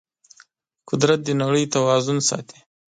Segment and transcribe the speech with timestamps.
[0.89, 2.59] قدرت د نړۍ توازن ساتي.